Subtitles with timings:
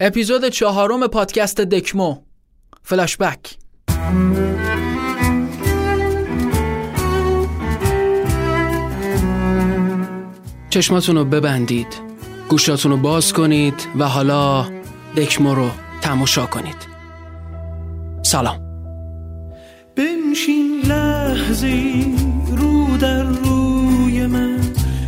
[0.00, 2.16] اپیزود چهارم پادکست دکمو.
[2.82, 3.56] فلاشبک
[10.70, 11.86] چشماتون رو ببندید.
[12.48, 14.66] گوشاتون رو باز کنید و حالا
[15.16, 15.70] دکمو رو
[16.00, 16.76] تماشا کنید.
[18.22, 18.60] سلام.
[19.96, 22.04] بنشین لحظه
[22.56, 24.60] رو در روی من.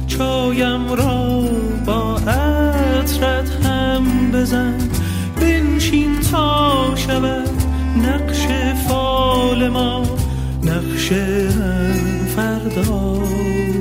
[0.07, 1.43] چایم را
[1.87, 3.76] با عطرت هم
[4.33, 4.79] بزن
[5.41, 7.51] بنشین تا شود
[8.03, 8.47] نقش
[8.89, 10.03] فال ما
[10.63, 11.13] نقش
[12.37, 13.23] فردا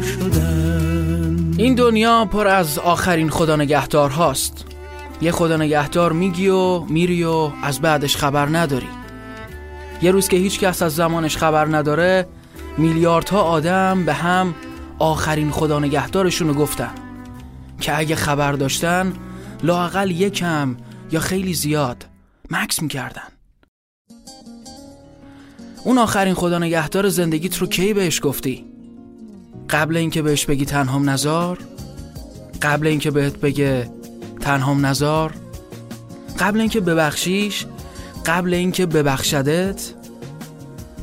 [0.02, 1.54] شدن.
[1.58, 4.66] این دنیا پر از آخرین خدا نگهدار هاست.
[5.22, 8.90] یه خدا نگهدار میگی و میری و از بعدش خبر نداری.
[10.02, 12.28] یه روز که هیچ کس از زمانش خبر نداره
[12.78, 14.56] میلیاردها آدم به هم
[15.00, 16.92] آخرین خدا نگهدارشون رو گفتن.
[17.82, 19.14] که اگه خبر داشتن
[19.64, 20.78] لاقل یکم
[21.12, 22.06] یا خیلی زیاد
[22.52, 23.28] مکس می‌کردن
[25.84, 28.66] اون آخرین خدا نگهدار زندگیت رو کی بهش گفتی؟
[29.70, 31.58] قبل اینکه بهش بگی تنهام نزار؟
[32.62, 33.90] قبل اینکه بهت بگه
[34.42, 35.34] تنهام نزار؟
[36.40, 37.66] قبل اینکه ببخشیش؟
[38.26, 39.94] قبل اینکه ببخشدت؟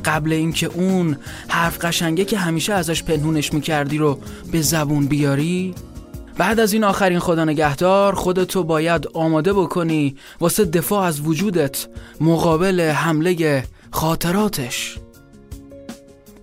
[0.05, 4.19] قبل اینکه اون حرف قشنگه که همیشه ازش پنهونش می‌کردی رو
[4.51, 5.75] به زبون بیاری؟
[6.37, 11.87] بعد از این آخرین خدا نگهدار خودتو باید آماده بکنی واسه دفاع از وجودت
[12.21, 14.97] مقابل حمله خاطراتش.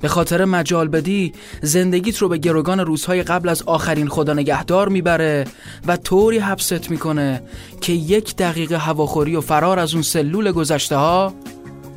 [0.00, 1.32] به خاطر مجال بدی
[1.62, 5.47] زندگیت رو به گروگان روزهای قبل از آخرین خدا نگهدار می‌بره
[5.86, 7.42] و طوری حبست می‌کنه
[7.80, 11.34] که یک دقیقه هواخوری و فرار از اون سلول گذشته ها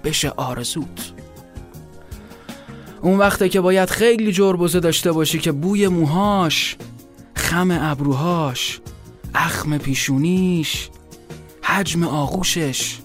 [0.03, 1.13] بشه آرزوت.
[3.02, 6.78] اون وقته که باید خیلی جربوزه داشته باشی که بوی موهاش
[7.44, 8.80] خم ابروهاش
[9.36, 10.89] اخم پیشونیش
[11.63, 13.00] حجم آغوشش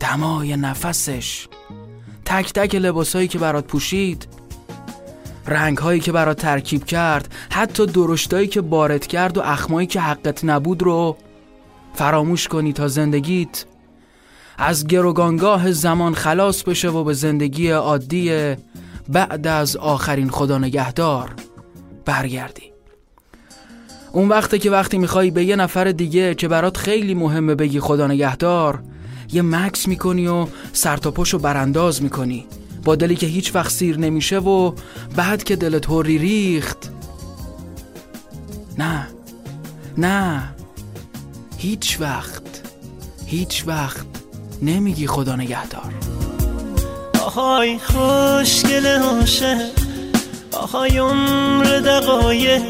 [0.00, 1.48] دمای نفسش
[2.24, 4.28] تک تک لباسهایی که برات پوشید
[5.46, 10.82] رنگهایی که برات ترکیب کرد حتی درشتایی که بارد کرد و اخمایی که حقت نبود
[10.82, 11.16] رو
[11.94, 13.64] فراموش کنی تا زندگیت.
[14.58, 18.54] از گروگانگاه زمان خلاص بشه و به زندگی عادی
[19.08, 21.34] بعد از آخرین خدا نگهدار
[22.04, 22.71] برگردی.
[24.12, 28.06] اون وقته که وقتی می‌خوای به یه نفر دیگه که برات خیلی مهمه بگی خدا
[28.06, 28.82] نگهدار
[29.32, 32.46] یه مکس می‌کنی و سرتاپاشو برانداز می‌کنی.
[32.84, 34.72] با دلی که هیچ وقت سیر نمیشه و
[35.16, 36.90] بعد که دلت هوری ریخت.
[38.78, 39.08] نه.
[39.98, 40.54] نه.
[41.58, 42.42] هیچ وقت.
[43.26, 44.06] هیچ وقت
[44.62, 45.92] نمیگی خدا نگهدار.
[47.26, 49.58] آهای خوشگل عاشق.
[50.52, 52.62] آهای عمر دقایق.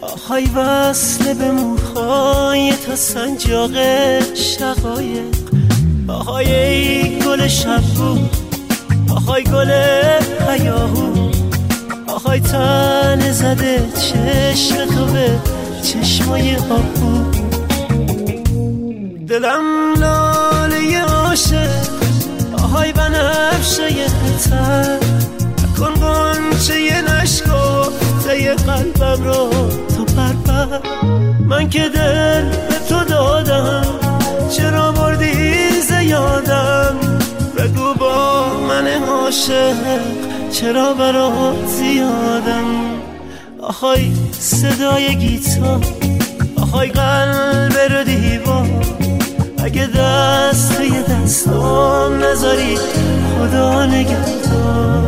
[0.00, 3.70] آهای وصل به موهای تا سنجاق
[4.34, 5.34] شقایق.
[6.08, 8.18] آهای ای گل شبو
[9.10, 9.70] آهای گل
[10.48, 11.28] حیاهو.
[12.08, 15.38] آهای تن زده چشم تو به
[15.82, 17.38] چشمای آبو
[19.28, 21.88] دلم لاله عاشق
[22.62, 23.88] آهای بنفشه
[24.50, 24.98] تر
[25.78, 27.02] کن قنچه
[28.28, 29.50] نشکفته قلبم رو
[29.96, 30.78] تو پرپر
[31.48, 33.86] من که دل به تو دادم
[34.50, 36.96] چرا بردی زیادم
[37.56, 39.76] بگو با من عاشق
[40.52, 42.64] چرا برات زیادم؟
[43.60, 45.80] آهای صدای گیتار
[46.56, 48.68] آهای قلب رو دیوار.
[49.64, 52.78] اگه دست توی دستام نذاری
[53.38, 55.07] خدا نگهدار.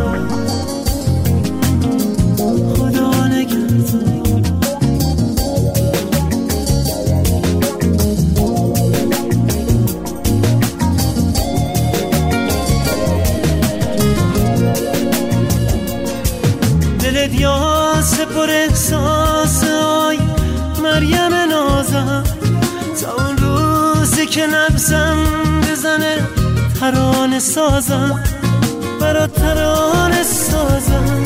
[24.81, 25.17] نفسم
[25.61, 26.17] بزنه
[26.81, 28.25] ترانه سازم
[29.01, 31.25] برات ترانه سازم.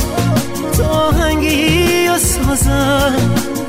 [0.77, 3.15] تا آهنگی و سازم؟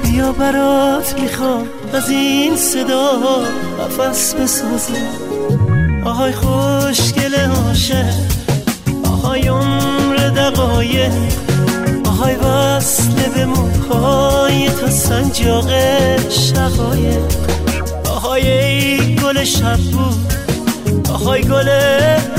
[0.04, 3.12] بیا برات می‌خوام از این صدا
[3.80, 5.10] قفص بسازم.
[6.06, 8.14] آهای خوشگل عاشق
[9.04, 11.12] آهای عمر دقایق
[12.06, 15.70] آهای وصل به موهای تا سنجاق
[16.30, 17.24] شقایق.
[18.10, 19.15] آهای
[19.46, 20.10] گل شبو
[21.12, 21.70] آهای گل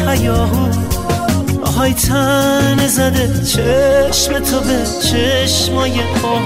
[0.08, 0.68] حیاهو.
[1.62, 6.42] آهای تن زده چشم تو به چشمای آه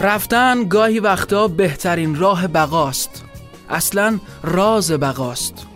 [0.00, 3.24] رفتن گاهی وقتا بهترین راه بقاست.
[3.70, 5.66] اصلا راز بقاست.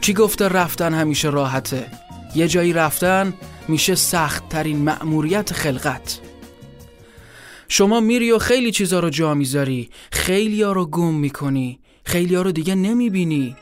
[0.00, 1.86] کی گفته رفتن همیشه راحته؟
[2.34, 3.32] یه جایی رفتن
[3.68, 6.29] میشه سخت ترین مأموریت خلقت.
[7.72, 9.90] شما میری و خیلی چیزا رو جا می‌ذاری.
[10.12, 11.80] خیلی ها رو گم می‌کنی.
[12.04, 13.56] خیلی ها رو دیگه نمی‌بینی.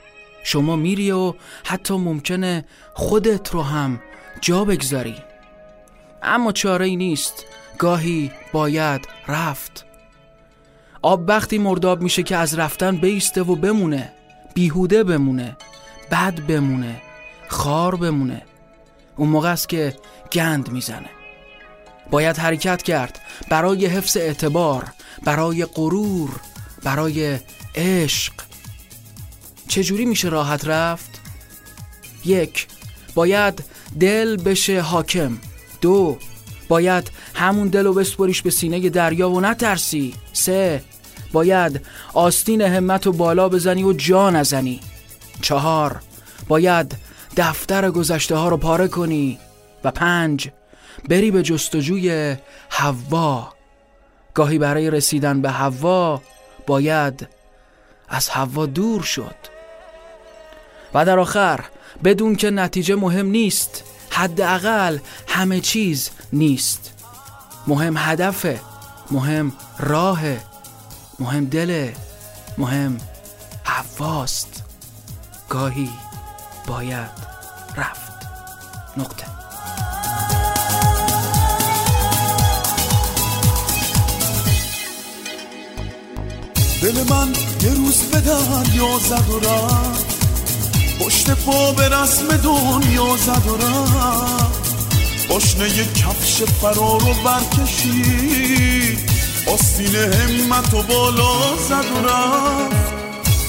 [0.45, 1.35] شما میری و
[1.65, 2.65] حتی ممکنه
[2.95, 4.01] خودت رو هم
[4.41, 5.15] جا بگذاری.
[6.23, 7.45] اما چاره ای نیست.
[7.79, 9.87] گاهی باید رفت.
[11.03, 14.13] آب وقتی مرداب میشه که از رفتن بیسته و بمونه.
[14.55, 15.57] بیهوده بمونه.
[16.11, 17.03] بد بمونه.
[17.49, 18.43] خار بمونه.
[19.17, 19.97] اون موقع است که
[20.33, 21.18] گند می‌زنه.
[22.11, 24.85] باید حرکت کرد برای حفظ اعتبار
[25.25, 26.31] برای غرور
[26.83, 27.39] برای
[27.75, 28.33] عشق.
[29.69, 31.21] چجوری میشه راحت رفت؟
[32.25, 32.67] یک
[33.15, 33.65] باید
[34.01, 35.39] دل بشه حاکم.
[35.81, 36.19] دو
[36.69, 40.15] باید همون دل و بسپریش به سینه دریا و نترسی.
[40.33, 40.83] سه
[41.33, 41.81] باید
[42.15, 44.81] آستین همت و بالا بزنی و جا نزنی.
[45.43, 46.01] چهار
[46.49, 46.97] باید
[47.37, 49.39] دفتر گذشته ها رو پاره کنی.
[49.85, 50.51] و پنج
[51.09, 52.37] بری به جستجوی
[52.69, 53.53] حوا.
[54.35, 56.23] گاهی برای رسیدن به حوا
[56.67, 57.29] باید
[58.09, 59.35] از حوا دور شد.
[60.95, 61.65] و در آخر
[62.05, 64.99] بدون که نتیجه مهم نیست حداقل
[65.29, 66.95] همه چیز نیست.
[67.67, 68.61] مهم هدفه
[69.11, 70.21] مهم راه
[71.19, 71.91] مهم دل
[72.59, 72.99] مهم
[73.65, 74.65] حواست.
[75.49, 75.91] گاهی
[76.67, 77.11] باید
[77.77, 78.13] رفت.
[78.97, 79.38] نقطه.
[86.83, 87.33] دل من
[87.63, 90.17] یه روز به دریا زد و رفت.
[91.01, 94.77] پشت پا به رسم دنیا زد و رفت.
[95.29, 99.11] باشنه یه کفش فرار و برکشید.
[99.47, 102.77] آستین همت و بالا زد و رفت.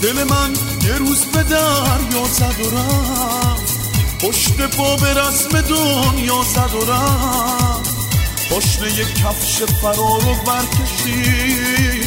[0.02, 0.54] دل من
[0.86, 3.80] یه روز به دریا زد و رفت.
[4.22, 7.96] پشت پا به رسم دنیا زد و رفت.
[8.52, 11.99] باشنه یه کفش فرار و برکشید.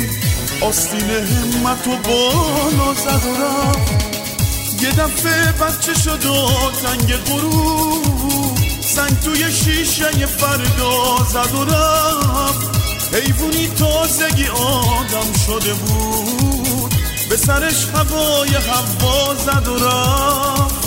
[0.62, 3.92] آستین همت و بالا زد و رفت.
[4.82, 6.48] یه دفعه بچه شد و
[6.82, 8.58] تنگ غروب.
[8.80, 12.82] سنگ توی شیشه فردا زد و رفت.
[13.14, 16.94] حیوونی تازگی آدم شده بود.
[17.28, 20.82] به سرش هوای هوا زد و رفت.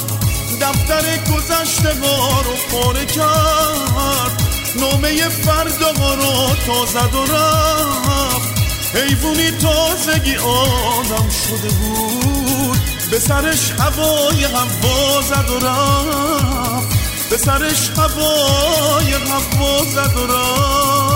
[0.62, 1.90] دفتر گذشته
[2.46, 4.42] رو پاره کرد.
[4.80, 8.05] نامه فردا رو تا زد و رفت.
[8.96, 12.78] حیوونی تازگی آدم شده بود.
[13.12, 17.30] به سرش هوای هوا زد و رفت.
[17.30, 21.15] به سرش هوای هوا زد و رفت.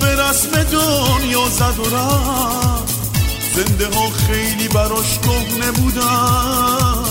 [0.00, 2.94] به رسم دنیا زد و رفت.
[3.54, 7.04] زنده ها خیلی براش کهنه بودن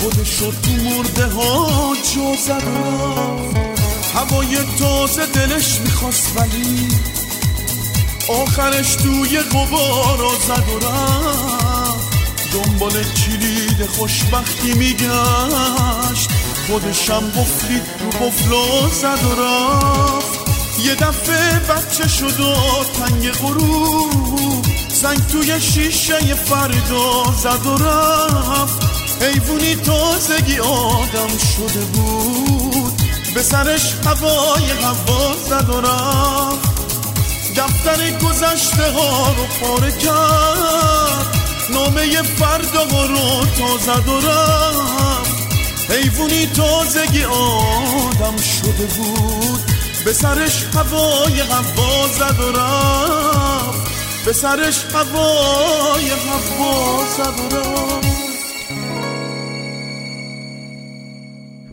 [0.00, 2.62] خودشو تو مرده ها جا زد
[4.14, 6.88] هوای تازه دلش می‌خواست ولی
[8.28, 12.06] آخرش توی غبارا زد و رفت.
[12.52, 16.30] دنبال کلید خوشبختی میگشت.
[16.66, 20.25] خودشم بفلید رو بفلا زد و رفت.
[20.84, 22.54] یه دفعه بچه شد و
[22.98, 24.64] تنگ غروب.
[24.88, 28.82] سنگ توی شیشه فردا زد و رفت.
[29.22, 33.02] حیوونی تازگی آدم شده بود.
[33.34, 36.76] به سرش هوای هوا زد و رفت.
[37.56, 41.36] دفتر گذشته ها رو پاره کرد.
[41.70, 45.36] نامه فردا رو تا زد و رفت.
[45.90, 49.65] حیوونی تازگی آدم شده بود.
[50.06, 54.24] به سرش هوای هوا زد و رفت.
[54.26, 58.06] به سرش هوای هوا زد و رفت.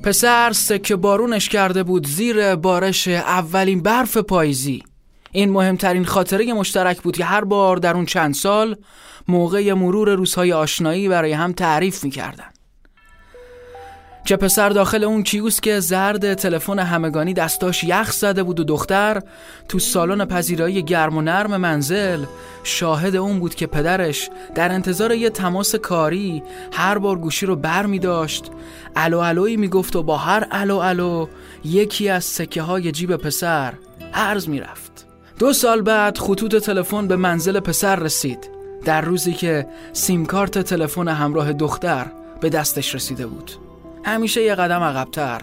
[0.03, 4.83] پسر سکه بارونش کرده بود زیر بارش اولین برف پاییزی.
[5.31, 8.75] این مهمترین خاطره مشترک بود که هر بار در اون چند سال
[9.27, 12.52] موقع مرور روزهای آشنایی برای هم تعریف می‌کردن.
[14.25, 19.22] چه پسر داخل اون کیوسک زرد تلفن همگانی دستاش یخ زده بود و دختر
[19.68, 22.25] تو سالن پذیرایی گرم و نرم منزل.
[22.63, 27.86] شاهد اون بود که پدرش در انتظار یه تماس کاری هر بار گوشی رو بر
[27.86, 28.51] می داشت.
[28.96, 31.27] الو الوی می گفت و با هر الو الو
[31.65, 33.74] یکی از سکه های جیب پسر
[34.13, 35.06] عرض می رفت.
[35.39, 38.50] دو سال بعد خطوط تلفن به منزل پسر رسید.
[38.86, 42.06] در روزی که سیمکارت تلفن همراه دختر
[42.42, 43.62] به دستش رسیده بود.
[44.03, 45.41] همیشه یه قدم عقبتر.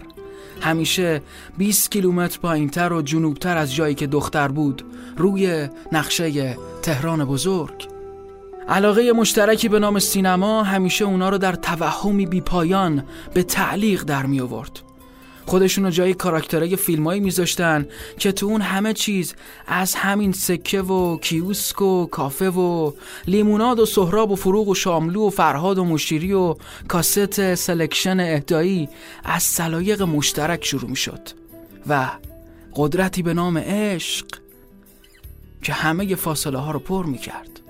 [0.60, 1.22] همیشه
[1.58, 4.84] 20 کیلومتر پایینتر و جنوبتر از جایی که دختر بود
[5.16, 7.88] روی نقشه تهران بزرگ.
[8.68, 14.40] علاقه مشترکی به نام سینما همیشه اونا رو در توهمی بیپایان به تعلیق در می
[14.40, 14.89] آورد
[15.50, 17.86] خودشون رو جای کاراکترهای فیلمایی میذاشتن
[18.18, 19.34] که تو اون همه چیز
[19.66, 22.92] از همین سکه و کیوسک و کافه و
[23.26, 26.54] لیموناد و سهراب و فروغ و شاملو و فرهاد و مشیری و
[26.88, 28.88] کاست selection اهدایی
[29.24, 31.28] از سلایق مشترک شروع می‌شد
[31.88, 32.10] و
[32.74, 34.26] قدرتی به نام عشق
[35.62, 37.60] که همه فاصله ها رو پر می‌کرد.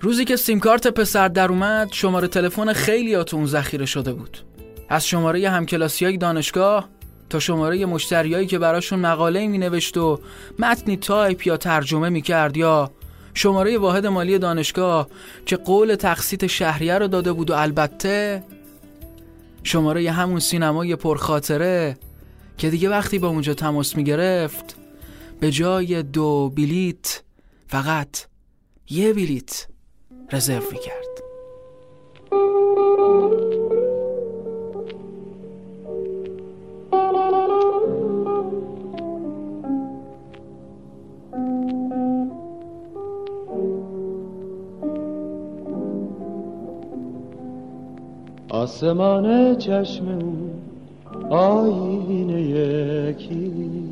[0.00, 4.47] روزی که سیمکارت پسر در اومد شماره تلفن خیلیا اون ذخیره شده بود.
[4.88, 6.88] از شماره همکلاسی های دانشگاه
[7.30, 10.20] تا شماره مشتریایی که براشون مقاله می نوشت و
[10.58, 12.90] متنی تایپ یا ترجمه می کرد یا
[13.34, 15.08] شماره واحد مالی دانشگاه
[15.46, 18.42] که قول تقسیط شهریه رو داده بود و البته
[19.62, 21.96] شماره همون سینمای پرخاطره
[22.58, 24.76] که دیگه وقتی با اونجا تماس می گرفت
[25.40, 27.22] به جای دو بلیت
[27.66, 28.26] فقط
[28.90, 29.66] یه بلیت
[30.32, 31.27] رزرو می کرد
[48.62, 50.50] آسمان چشم او
[51.36, 53.90] آینه یکیست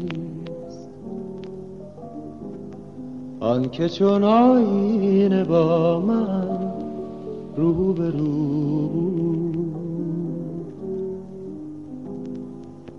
[3.41, 6.73] آن که چون آینه با من
[7.57, 8.91] رو به رو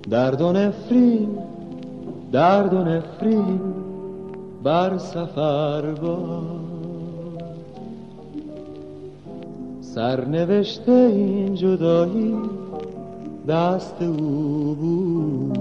[0.09, 1.29] درد و نفرین
[2.31, 3.59] درد و نفرین
[4.63, 6.41] بر سفر با
[9.97, 12.35] سرنوشته این جدایی
[13.47, 15.57] دست او بود.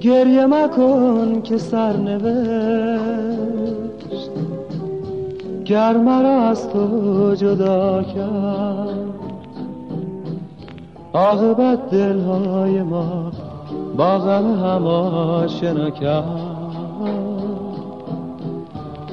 [0.00, 2.22] گریه مکن که سرنوشت.
[5.64, 9.01] گر مرا از تو جدا کرد
[11.14, 13.32] عاقبت دلهای ما
[13.96, 16.52] با غم هم آشنا کرد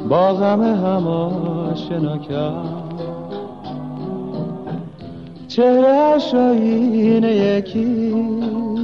[0.10, 2.89] با هم آشنا کرد
[5.48, 8.79] چهره آین یکیست.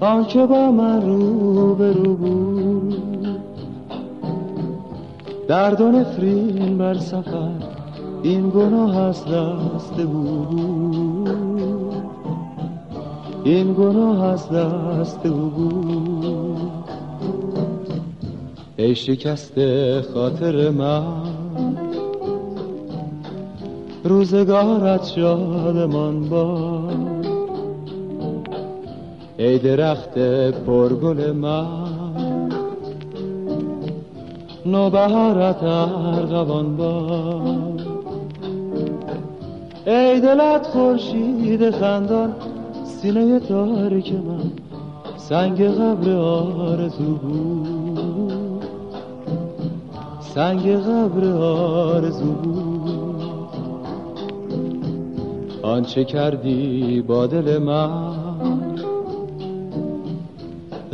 [0.00, 2.96] آنکه با من رو به رو بود.
[5.48, 7.69] درد و نفرین بر سفر
[8.22, 11.28] این گناه از دست بود.
[13.44, 16.70] این گناه از دست بود.
[18.76, 19.54] ای شکست
[20.00, 21.02] خاطر من
[24.04, 26.80] روزگارت شادمان با
[29.38, 30.18] ای درخت
[30.66, 32.50] پرگل من
[34.66, 37.40] نوبهارت ارغوان با
[39.86, 42.34] ای دلت خورشید خندان
[42.84, 44.50] سینه تاریک من
[45.16, 48.64] سنگ قبر آرزو بود.
[50.20, 52.60] سنگ قبر آرزو بود.
[55.62, 57.90] آنچه کردی با دل من؟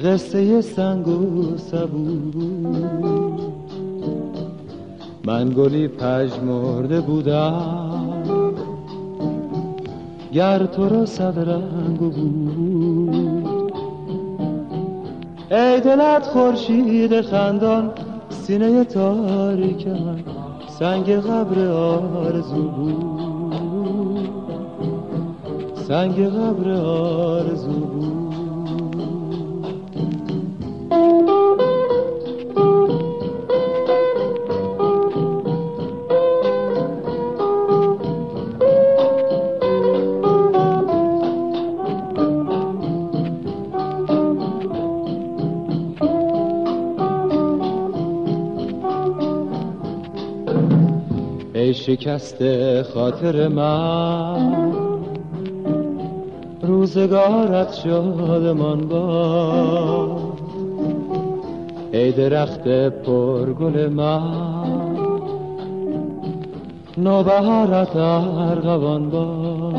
[0.04, 2.06] قصه سنگ و سبو.
[5.24, 7.85] من گلی پژمرده بودم.
[10.36, 13.48] گر تو را صد رنگ بود.
[15.50, 17.90] ای دلت خورشید خندان
[18.28, 20.18] سینه تاریک من
[20.78, 24.28] سنگ قبر آرزو بود.
[25.74, 28.25] سنگ قبر آرزو بود.
[51.96, 52.42] شکست
[52.82, 54.72] خاطر من.
[56.62, 60.18] روزگارت شادمان با.
[61.92, 64.96] ای درخت پرگل من.
[66.98, 69.72] نوبهارت ارغوان با.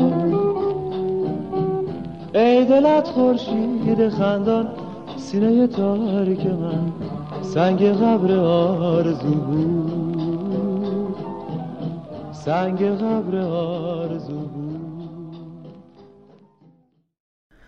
[2.34, 4.68] ای دلت خورشید خندان
[5.16, 6.92] سینه تاریک من.
[7.42, 10.27] سنگ قبر آرزو بود.
[12.44, 15.66] سنگ قبر آرزو بود.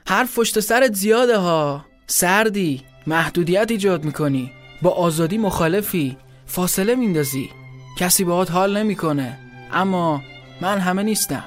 [0.08, 1.84] حرف پشت سرت زیاده ها.
[2.06, 4.50] سردی محدودیت ایجاد می‌کنی.
[4.82, 6.16] با آزادی مخالفی.
[6.46, 7.50] فاصله میندازی.
[7.98, 9.38] کسی باهات حال نمی‌کنه.
[9.72, 10.22] اما
[10.60, 11.44] من همه نیستم.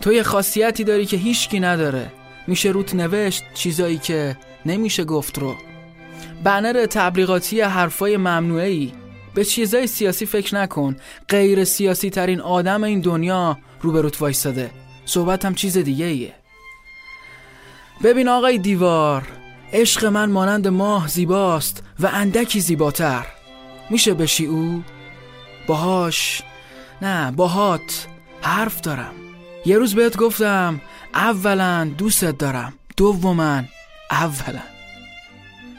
[0.00, 2.12] تو یه خاصیتی داری که هیچکی نداره.
[2.46, 4.36] میشه روت نوشت چیزایی که
[4.66, 5.54] نمیشه گفت رو.
[6.44, 8.92] بنر تبلیغاتی حرفای ممنوعی
[9.34, 10.96] به چیزای سیاسی فکر نکن.
[11.28, 14.70] غیر سیاسی ترین آدم این دنیا روبروت وایستاده.
[15.04, 16.34] صحبت هم چیز دیگه ایه.
[18.02, 19.26] ببین آقای دیوار
[19.72, 23.26] عشق من مانند ماه زیباست و اندکی زیباتر.
[23.90, 24.82] میشه بشی او؟
[25.66, 26.42] باهاش.
[27.02, 28.06] نه باهات
[28.42, 29.12] حرف دارم.
[29.66, 30.80] یه روز بهت گفتم
[31.14, 32.72] اولا دوستت دارم.
[32.96, 33.62] دوما
[34.10, 34.62] اولا.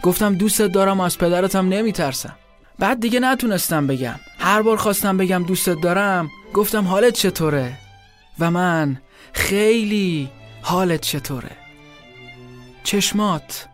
[0.03, 2.35] گفتم دوستت دارم و از پدرتم نمیترسم.
[2.81, 4.19] بعد دیگه نتونستم بگم.
[4.39, 7.77] هر بار خواستم بگم دوستت دارم گفتم حالت چطوره؟
[8.39, 9.01] و من
[9.33, 10.29] خیلی
[10.61, 11.51] حالت چطوره؟
[12.83, 13.67] چشمات.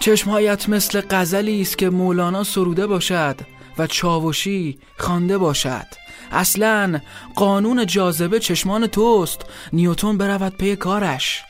[0.00, 3.36] چشمهایت مثل غزلی است که مولانا سروده باشد
[3.78, 5.86] و چاوشی خوانده باشد.
[6.32, 7.00] اصلا
[7.34, 9.40] قانون جاذبه چشمان توست.
[9.72, 11.42] نیوتون برود پی کارش.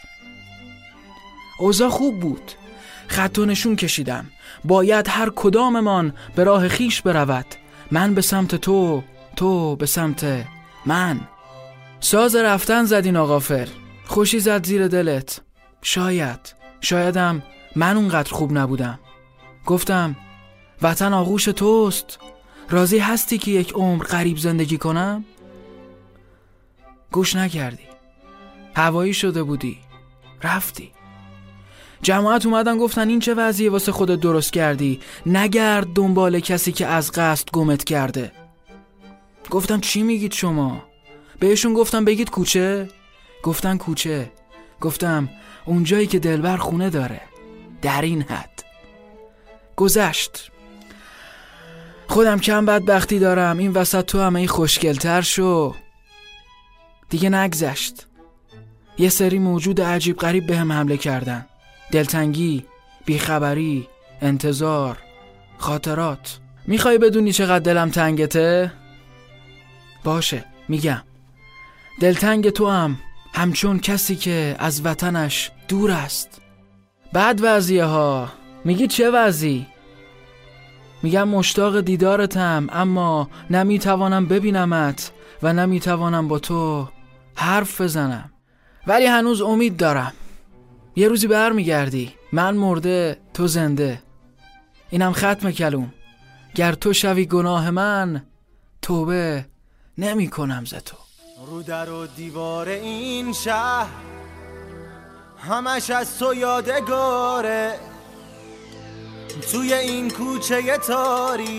[1.59, 2.53] اوضاع خوب بود.
[3.09, 4.27] خط نشون کشیدم.
[4.67, 7.47] باید هر کداممان به راه خیش برود.
[7.91, 9.03] من به سمت تو
[9.37, 10.47] تو به سمت
[10.87, 11.21] من.
[12.01, 13.69] ساز رفتن زدین آقافر
[14.07, 15.41] خوشی زد زیر دلت.
[15.83, 16.55] شاید.
[16.81, 17.43] شایدم
[17.77, 18.99] من اونقدر خوب نبودم.
[19.67, 20.17] گفتم
[20.83, 22.19] وطن آغوش توست.
[22.71, 25.25] راضی هستی که یک عمر غریب زندگی کنم؟
[27.13, 27.87] گوش نکردی.
[28.77, 29.79] هوایی شده بودی.
[30.43, 30.93] رفتی.
[32.03, 37.13] جماعت اومدن گفتن این چه وضعیه واسه خودت درست کردی؟ نگرد دنبال کسی که از
[37.13, 38.33] قصد گمت کرده.
[39.51, 40.83] گفتم چی میگید شما؟
[41.41, 42.89] بهشون گفتم بگید کوچه؟
[43.43, 44.33] گفتن کوچه.
[44.81, 45.29] گفتم
[45.65, 47.21] اونجایی که دلبر خونه داره.
[47.83, 48.65] در این حد.
[49.77, 50.51] گذشت.
[52.09, 53.59] خودم کم بدبختی دارم.
[53.59, 55.75] این وسط تو همه این خوشگلتر شو.
[57.09, 58.07] دیگه نگذشت.
[58.99, 61.47] یه سری موجود عجیب غریب به هم حمله کردن.
[61.93, 62.65] دلتنگی
[63.05, 63.89] بیخبری
[64.23, 64.99] انتظار
[65.59, 66.39] خاطرات.
[66.67, 68.73] می‌خوای بدونی چقدر دلم تنگته؟
[70.05, 71.03] باشه میگم.
[72.01, 72.99] دلتنگ تو هم
[73.35, 76.41] همچون کسی که از وطنش دور است.
[77.13, 78.29] بعد وضعیه ها
[78.65, 79.67] میگی چه وضعی؟
[81.03, 86.89] میگم مشتاق دیدارتم اما نمی‌توانم ببینمت و نمی‌توانم با تو
[87.35, 88.33] حرف بزنم.
[88.87, 90.13] ولی هنوز امید دارم.
[90.99, 92.13] یه روزی برمیگردی.
[92.33, 94.03] من مرده تو زنده.
[94.91, 95.93] اینم ختم کلوم.
[96.55, 98.23] گر تو شوی گناه من
[98.83, 99.45] توبه
[99.99, 100.97] نمی کنم ز تو.
[101.47, 103.87] رو در و دیوار این شهر
[105.39, 107.75] همش از تو یادگاره.
[109.53, 111.57] توی این کوچه تاریک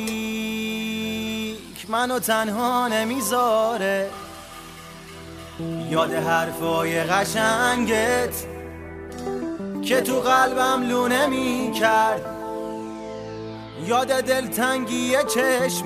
[1.90, 4.10] منو تنها نمی‌ذاره.
[5.90, 8.57] یاد حرفای قشنگت
[9.88, 12.26] که تو قلبم لونه می‌کرد.
[13.86, 15.86] یاد دلتنگی چشمات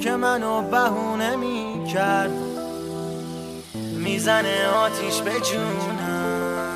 [0.00, 2.32] که منو بهونه می‌کرد.
[3.74, 6.68] می‌زنه آتیش به جونم.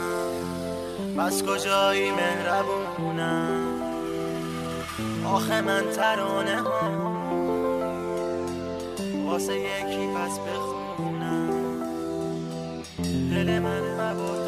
[1.19, 3.83] بس کجایی مهربونم؟
[5.25, 6.81] آخه من ترانه ها
[9.27, 11.51] واسه یکی پس بخونم.
[13.31, 14.46] دل من مباد.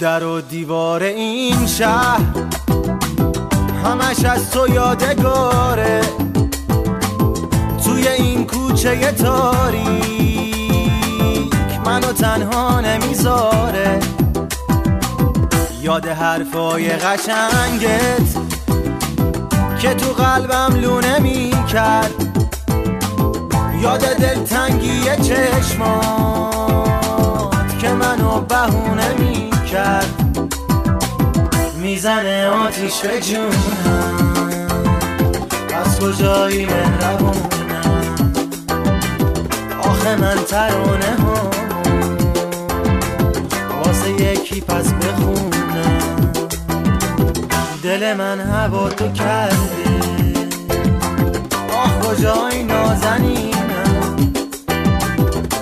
[0.00, 2.20] در و دیوار این شهر
[3.84, 6.00] همش از تو یادگاره.
[7.84, 9.90] توی این کوچه تاریک
[11.86, 14.00] منو تنها نمی‌ذاره.
[15.82, 18.36] یاد حرفای قشنگت
[19.80, 22.14] که تو قلبم لونه می‌کرد
[23.80, 26.40] یاد دلتنگی چشمات
[27.80, 29.14] که منو بهونه
[29.70, 30.06] می‌کرد
[31.76, 34.50] می‌زنه آتیش به جونم
[35.84, 38.32] از کجایی مهربونم
[39.82, 41.50] آخه من ترانه ها.
[43.84, 46.32] واسه یکی پس بخونم.
[47.82, 49.56] دل من هوا تو کرده.
[51.84, 54.32] آخ کجای نازنینم؟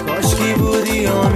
[0.07, 1.29] کاشکی بودی و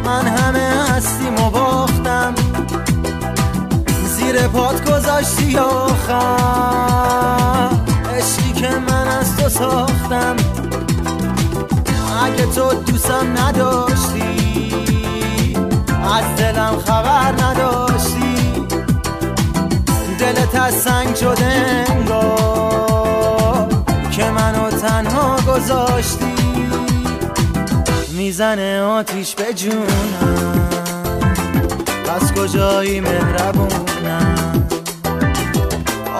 [0.04, 2.34] من همه هستیم و باختم.
[4.04, 6.16] زیر پات گذاشتی آخر.
[8.16, 10.36] عشقی که من از تو ساختم.
[12.24, 14.36] اگه تو دوستم نداشتی
[16.04, 18.36] از دلم خبر نداشتی.
[20.18, 23.68] دلت از سنگ شده انگار
[24.10, 26.35] که منو تنها گذاشتی.
[28.26, 30.68] می‌زنه آتیش به جونم.
[32.06, 34.68] پس کجایی مهربونم؟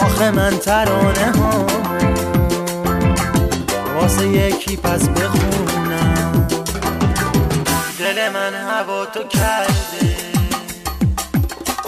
[0.02, 1.66] آخه من ترانه ها
[3.94, 6.48] واسه یکی پس بخونم.
[7.98, 10.16] دل من هوا تو کرده.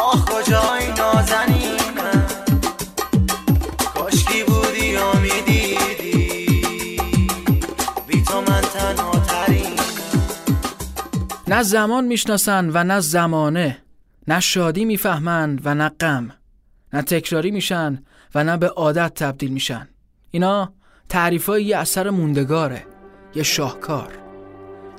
[0.01, 1.98] آخ کجایی نازنینم؟
[11.49, 13.79] نه زمان می‌شناسن و نه زمانه.
[14.29, 16.31] نه شادی می‌فهمند و نه غم.
[16.93, 18.03] نه تکراری میشن
[18.35, 19.89] و نه به عادت تبدیل میشن.
[20.31, 20.73] اینا
[21.09, 22.85] تعریفای یه اثر موندگاره
[23.35, 24.09] یه شاهکار.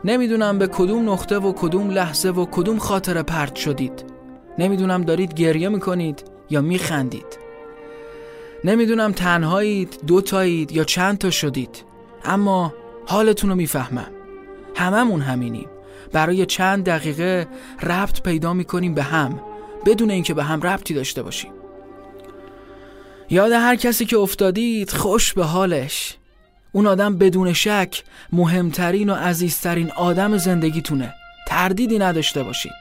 [0.06, 4.06] نمی‌دونم به کدوم نقطه و کدوم لحظه و کدوم خاطره پرت شدید.
[4.58, 7.40] نمی‌دونم دارید گریه می‌کنید یا میخندید.
[8.64, 11.86] نمی‌دونم تنهایید دوتایید یا چند تا شدید.
[12.26, 12.74] اما
[13.08, 14.12] حالتون رو می‌فهمم.
[14.76, 15.70] هممون همینیم.
[16.12, 17.48] برای چند دقیقه
[17.84, 19.42] ربط پیدا می‌کنیم به هم
[19.86, 21.52] بدون اینکه به هم ربطی داشته باشیم.
[23.30, 26.18] یاد هر کسی که افتادید خوش به حالش.
[26.72, 31.14] اون آدم بدون شک مهمترین و عزیزترین آدم زندگیتونه.
[31.48, 32.72] تردیدی نداشته باشید.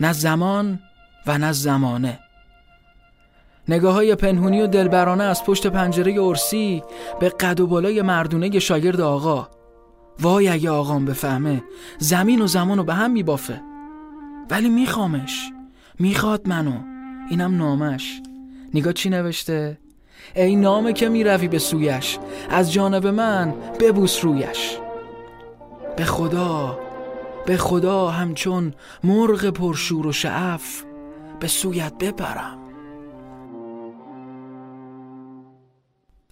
[0.00, 0.80] نه زمان
[1.26, 2.18] و نه زمانه.
[3.68, 6.82] نگاه های پنهونی و دلبرانه از پشت پنجره ارسی
[7.20, 9.48] به قد و بالای مردونه شاگرد آقا.
[10.20, 11.62] وای اگه آقام بفهمه
[11.98, 13.60] زمین و زمان رو به هم میبافه.
[14.50, 15.52] ولی میخوامش.
[15.98, 16.72] می‌خواد منو.
[17.30, 18.22] اینم نامش.
[18.74, 19.78] نگاه چی نوشته؟
[20.36, 22.18] ای نامه که می‌روی به سویش.
[22.50, 24.78] از جانب من ببوس رویش.
[25.96, 26.78] به خدا
[27.46, 30.84] به خدا همچون مرغ پرشور و شعف
[31.40, 32.58] به سویت بپرم.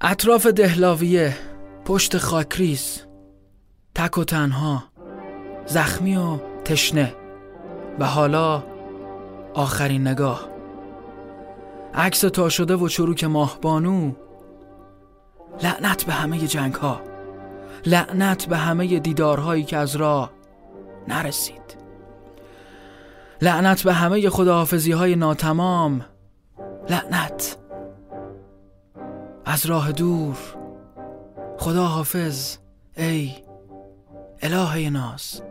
[0.00, 1.36] اطراف دهلاویه
[1.84, 3.05] پشت خاکریز.
[3.96, 4.84] تک و تنها
[5.66, 7.14] زخمی و تشنه
[7.98, 8.62] و حالا
[9.54, 10.48] آخرین نگاه.
[11.94, 14.12] عکس تا شده و چروک ماهبانو
[15.62, 17.00] لعنت به همه جنگ ها
[17.86, 20.32] لعنت به همه دیدارهایی که از راه
[21.08, 21.76] نرسید.
[23.42, 26.04] لعنت به همه خداحافظی های ناتمام.
[26.90, 27.56] لعنت
[29.44, 30.36] از راه دور.
[31.58, 32.56] خدا حافظ
[32.96, 33.45] ای
[34.46, 35.42] الهه ناز.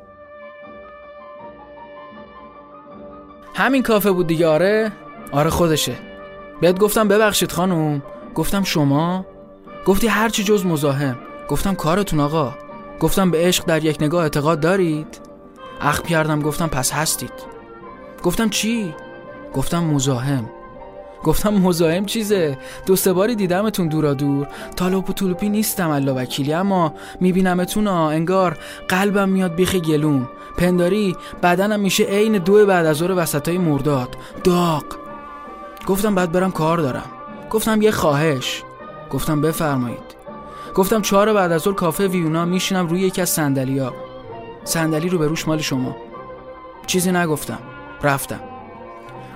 [3.55, 4.91] همین کافه بود دیگه آره؟
[5.31, 5.95] آره خودشه.
[6.61, 8.03] بهت گفتم ببخشید خانم.
[8.35, 9.25] گفتم شما؟
[9.85, 11.17] گفتی هرچی جز مزاحم.
[11.49, 12.55] گفتم کارتون آقا.
[12.99, 15.21] گفتم به عشق در یک نگاه اعتقاد دارید؟
[15.81, 17.33] اخم کردم گفتم پس هستید.
[18.23, 18.93] گفتم چی؟
[19.53, 20.49] گفتم مزاحم.
[21.25, 22.57] گفتم مزاحم چیزه.
[22.85, 24.47] دو سه باری دیدمتون دورا دور.
[24.75, 28.57] تالوپ و طولوپی نیستم الله وکیلی اما میبینمتون ها انگار
[28.87, 34.09] قلبم میاد بیخ گلوم پنداری بدنم میشه عین دو بعد از ظهر وسطای مرداد.
[34.43, 34.83] داغ.
[35.87, 37.09] گفتم بعد برم کار دارم.
[37.49, 38.63] گفتم یه خواهش.
[39.09, 40.15] گفتم بفرمایید.
[40.75, 43.93] گفتم چهار بعد از ظهر کافه ویونا میشینم روی یکی از صندلیا
[44.63, 45.95] صندلی رو به روش مال شما.
[46.87, 47.59] چیزی نگفتم.
[48.03, 48.54] رفتم.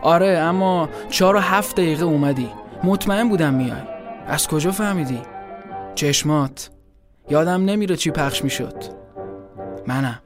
[0.02, 2.50] آره اما چهار و هفت دقیقه اومدی.
[2.84, 3.82] مطمئن بودم میای.
[4.28, 5.22] از کجا فهمیدی؟
[5.96, 6.70] چشمات.
[7.30, 8.84] یادم نمیره چی پخش می‌شد.
[9.88, 10.20] منم.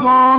[0.00, 0.29] go.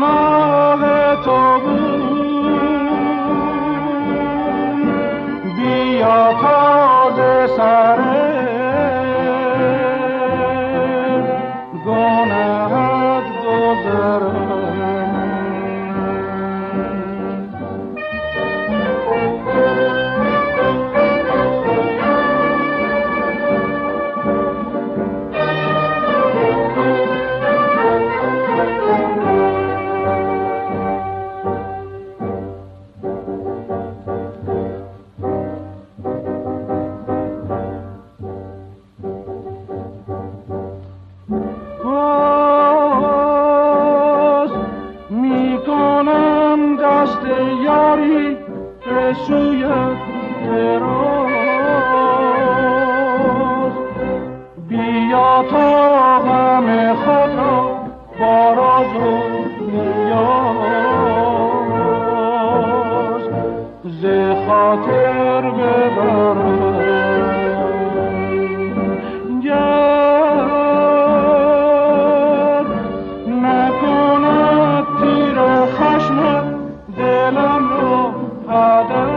[77.31, 78.11] دلم رو
[78.49, 79.11] هدف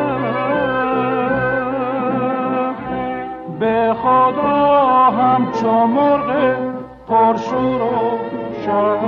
[3.61, 5.43] به خدا هم
[5.87, 6.57] مرغ
[7.09, 8.19] پرشور و
[8.67, 9.04] شاید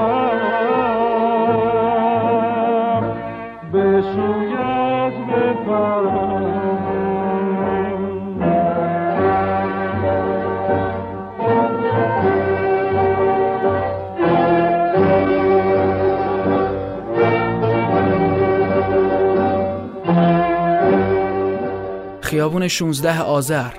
[22.46, 23.72] خیابون 16 آذر.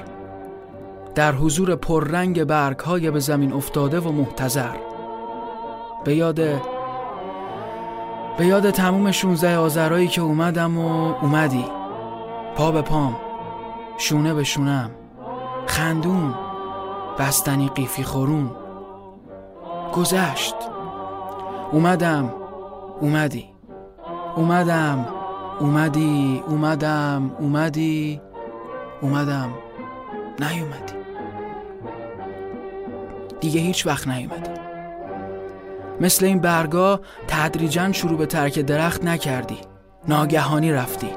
[1.15, 4.75] در حضور پررنگ برگ های به زمین افتاده و محتضر.
[6.03, 6.35] به یاد
[8.37, 11.65] به یاد تموم 16 آذرایی که اومدم و اومدی.
[12.55, 13.15] پا به پام
[13.97, 14.91] شونه به شونم
[15.67, 16.35] خندون
[17.19, 18.51] بستنی قیفی خورون.
[19.93, 20.55] گذشت.
[21.71, 22.33] اومدم
[23.01, 23.45] اومدی.
[24.35, 25.05] اومدم
[25.59, 28.21] اومدی اومدم اومدی.
[29.01, 29.49] اومدم.
[30.39, 30.93] نیومدی.
[33.39, 34.51] دیگه هیچ وقت نیومدی.
[36.01, 39.57] مثل این برگا تدریجا شروع به ترک درخت نکردی.
[40.07, 41.09] ناگهانی رفتی.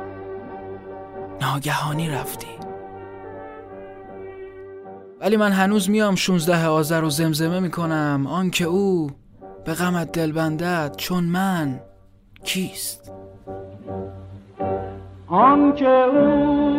[1.41, 2.47] ناگهانی رفتی.
[5.21, 8.27] ولی من هنوز میام 16 آذر رو زمزمه می‌کنم.
[8.27, 9.11] آنکه او
[9.65, 11.81] به غمت دل بندد چون من
[12.45, 13.13] کیست؟
[15.27, 16.70] آنکه او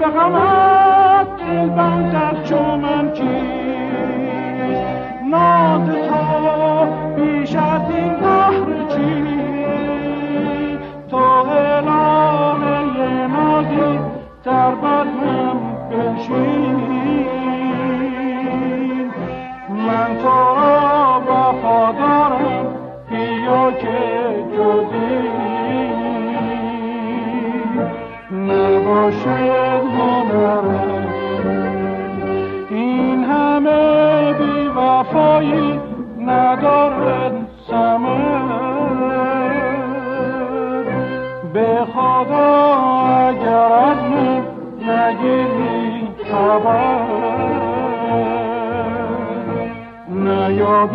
[0.00, 4.84] به غمت دل بندد چون من کیست؟
[5.30, 6.86] ناد تو
[7.16, 9.24] بیش از این بحر چی
[11.10, 12.66] تو الهه
[13.26, 13.98] نازی
[14.44, 15.56] در بدنم
[15.90, 16.80] بنشین
[19.68, 22.66] من تو را وفادارم
[23.10, 23.98] بیا که
[24.56, 25.30] جزی
[28.32, 29.69] نباشد
[50.80, 50.86] به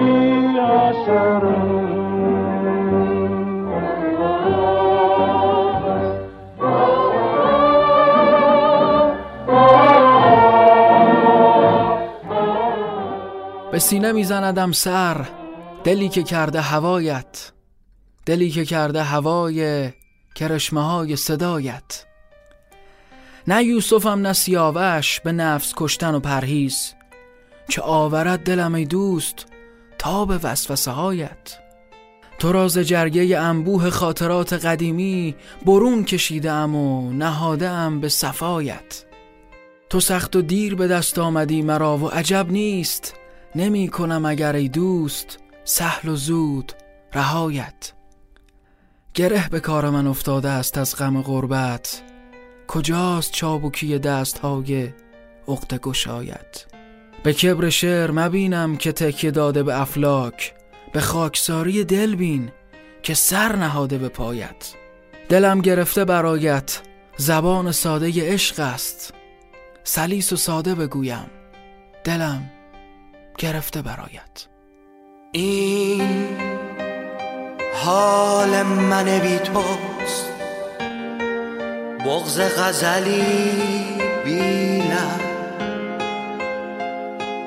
[13.79, 15.25] سینه میزندم سر
[15.83, 17.51] دلی که کرده هوایت.
[18.25, 19.91] دلی که کرده هوای
[20.35, 22.05] کرشمه های صدایت.
[23.47, 26.93] نه یوسفم نه سیاوش به نفس کشتن و پرهیز.
[27.69, 29.54] که آورد دلم ای دوست
[30.05, 31.57] تا به وسوسه هایت
[32.39, 39.05] تو راز جرگه انبوه خاطرات قدیمی برون کشیده ام و نهاده ام به صفایت.
[39.89, 43.13] تو سخت و دیر به دست آمدی مرا و عجب نیست.
[43.55, 46.73] نمی کنم اگر ای دوست سهل و زود
[47.13, 47.93] رهایت.
[49.13, 52.01] گره به کار من افتاده است از غم غربت.
[52.67, 54.89] کجاست چابوکی دست های
[55.47, 56.74] عقد گشایت؟
[57.25, 60.53] به کبر شعر مبینم که تکیه داده به افلاک.
[60.93, 62.51] به خاکساری دل بین
[63.03, 64.73] که سر نهاده به پایت.
[65.29, 66.81] دلم گرفته برایت
[67.17, 69.13] زبان ساده عشق است.
[69.83, 71.25] سلیس و ساده بگویم
[72.03, 72.51] دلم
[73.38, 74.47] گرفته برایت.
[75.31, 76.38] این
[77.73, 80.31] حال من بی توست.
[82.05, 83.23] بغز غزلی
[84.25, 85.34] بی لب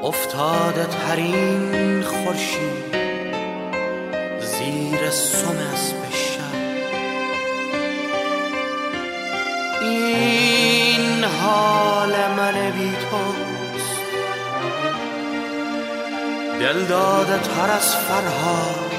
[0.02, 2.94] افتاده ترین خورشید
[4.40, 5.92] زیر سم از
[9.80, 14.00] این حال من بی توست.
[16.60, 18.92] دل داده تر از فرهاد.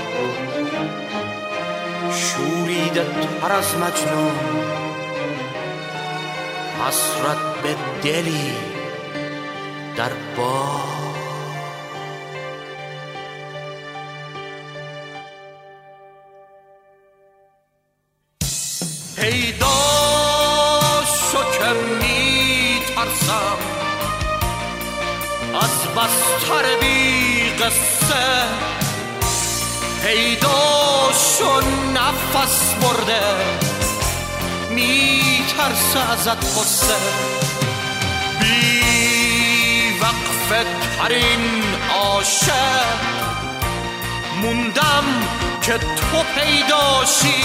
[2.13, 3.05] شوریده
[3.41, 4.39] تر از مجنون.
[6.87, 8.78] حسرت به دلی
[9.99, 10.79] در باد.
[19.15, 19.67] پیدا
[21.31, 23.57] شو که می ترسم
[25.61, 28.45] از بستر بی قصه.
[30.03, 31.59] پیدا شو
[31.93, 33.21] نفس برده.
[34.69, 37.48] می ترسه ازت قصه
[40.49, 41.63] ترین
[41.95, 42.99] عاشق
[44.41, 45.03] موندم
[45.61, 47.43] که تو پیداشی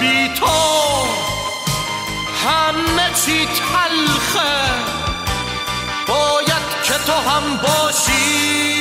[0.00, 0.46] بی تو
[2.44, 4.54] همه چی تلخه
[6.06, 8.73] باید که تو هم باشی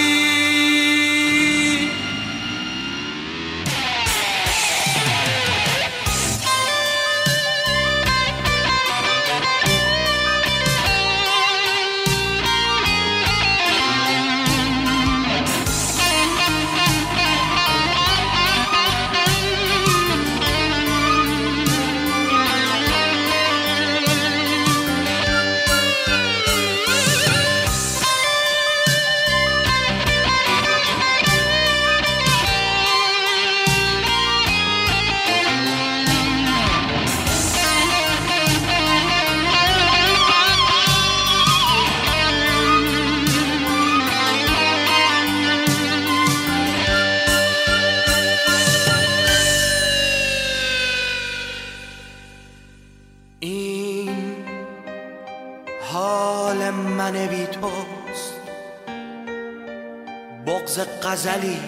[61.04, 61.60] غزلی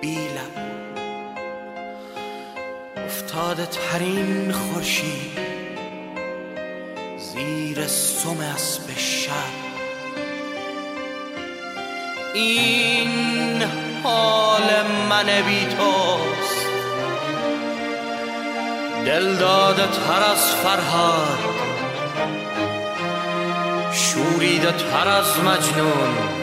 [0.00, 0.62] بی لب
[2.96, 5.38] افتاده ترین خورشید
[7.18, 9.32] زیر سم اسب شب.
[12.34, 13.62] این
[14.02, 16.66] حال من بی توست.
[19.06, 21.38] دل داده تر از فرهاد.
[23.92, 26.41] شوریده تر از مجنون.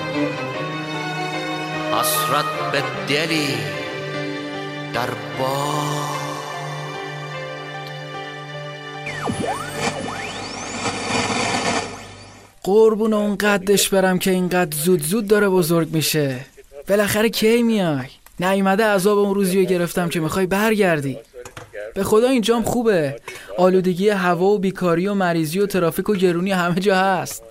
[1.93, 3.47] حسرت به دلی
[4.93, 5.09] در
[5.39, 5.89] باد.
[12.63, 16.39] قربون اون قدش برم که اینقدر زود زود داره بزرگ میشه.
[16.89, 18.07] بالاخره کی میای؟
[18.39, 21.17] نیومده عذاب اون روزی رو گرفتم که می‌خوای برگردی.
[21.95, 23.21] به خدا اینجام خوبه.
[23.57, 27.43] آلودگی هوا و بیکاری و مریضی و ترافیک و گرونی همه جا هست.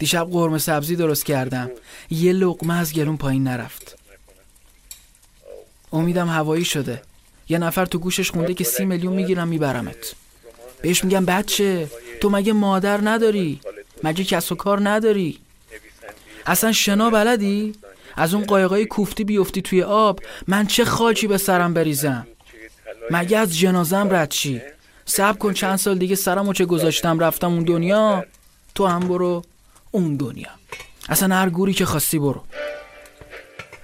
[0.00, 1.70] دیشب قرمه سبزی درست کردم.
[2.10, 3.98] یه لقمه از گلون پایین نرفت.
[5.92, 7.02] امیدم هوایی شده.
[7.48, 10.14] یه نفر تو گوشش خونده که سی میلیون می‌گیرم میبرمت.
[10.82, 11.90] بهش میگم بچه
[12.20, 13.60] تو مگه مادر نداری؟
[14.04, 15.38] مگه کس و کار نداری؟
[16.46, 17.72] اصلا شنا بلدی؟
[18.16, 22.26] از اون قایقای کوفتی بیفتی توی آب من چه خاکی به سرم بریزم؟
[23.10, 24.60] مگه از جنازم رد چی
[25.38, 28.24] کن چند سال دیگه سرمو چه گذاشتم رفتم اون دنیا.
[28.74, 29.42] تو هم برو.
[29.90, 30.50] اون دنیا.
[31.08, 32.42] اصلا هر گوری که خواستی برو.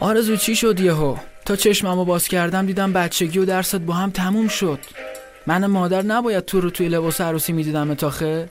[0.01, 4.49] آرزو چی شد یهو؟ تا چشممو باز کردم دیدم بچگی و درست با هم تموم
[4.49, 4.79] شد.
[5.47, 8.51] من مادر نباید تو رو توی لباس عروسی می‌دیدم تاخه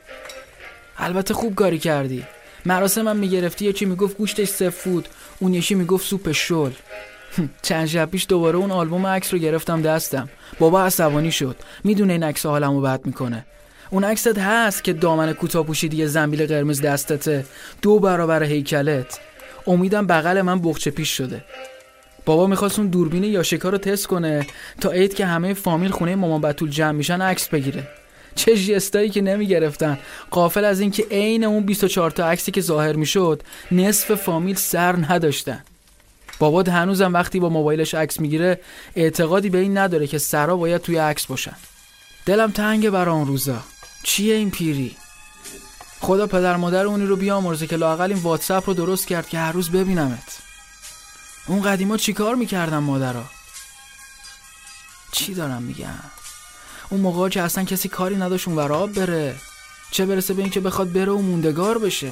[0.97, 2.24] البته خوب کاری کردی.
[2.66, 5.08] مراسمم می‌گرفتی یکی می‌گفت گوشتش سفود
[5.39, 6.72] اون یکی می‌گفت سوپ شل.
[7.62, 10.30] چند شب پیش دوباره اون آلبوم عکس رو گرفتم دستم.
[10.60, 11.56] بابا عصبانی شد.
[11.84, 13.45] می‌دونه این عکس حالمو بد می‌کنه.
[13.90, 17.46] اون عکست هست که دامن کوتاه پوشیدی یه زنبیل قرمز دستته.
[17.82, 19.20] دو برابر هیکلت.
[19.68, 21.44] امیدم بغل من بخچه پیش شده.
[22.26, 24.48] بابا می‌خواست اون دوربین یاشکا رو تست کنه
[24.82, 27.88] تا عید که همه فامیل خونه مامان بتول جمع میشن عکس بگیره.
[28.36, 30.00] چه جستایی که نمی‌گرفتن.
[30.32, 35.64] قافل از اینکه عین اون 24 تا عکسی که ظاهر می‌شد نصف فامیل سر نداشتن.
[36.40, 38.60] بابا هنوزم وقتی با موبایلش عکس می‌گیره
[38.96, 41.56] اعتقادی به این نداره که سرا باید توی عکس باشن.
[42.26, 43.60] دلم تنگه برا اون روزا.
[44.06, 44.97] چیه این پیری؟
[46.01, 49.51] خدا پدر مادر اونی رو بیامرزه که لاقل این واتساپ رو درست کرد که هر
[49.51, 50.38] روز ببینمت.
[51.47, 53.26] اون قدیما چیکار می‌کردن مادرها
[55.12, 55.99] چی دارم میگم؟
[56.89, 59.36] اون موقع که اصلا کسی کاری نداشت اون وراب بره.
[59.91, 62.12] چه برسه به اینکه بخواد بره و موندگار بشه.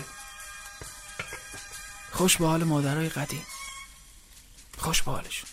[2.11, 3.45] خوش به حال مادرای قدیم.
[4.77, 5.49] خوش به حالشون.